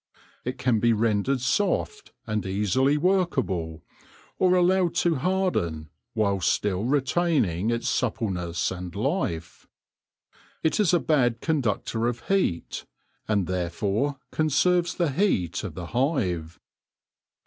It 0.43 0.57
can 0.57 0.79
be 0.79 0.93
rendered 0.93 1.41
soft 1.41 2.11
and 2.25 2.43
easily 2.43 2.97
workable, 2.97 3.83
or 4.39 4.55
allowed 4.55 4.95
to 4.95 5.13
harden, 5.17 5.91
while 6.15 6.41
still 6.41 6.85
retaining 6.85 7.69
its 7.69 7.87
suppleness 7.87 8.71
and 8.71 8.95
life. 8.95 9.67
It 10.63 10.79
is 10.79 10.91
a 10.91 10.99
bad 10.99 11.39
conductor 11.39 12.07
of 12.07 12.29
heat, 12.29 12.87
and 13.27 13.45
therefore 13.45 14.17
conserves 14.31 14.95
the 14.95 15.11
heat 15.11 15.63
of 15.63 15.75
the 15.75 15.85
hive. 15.85 16.59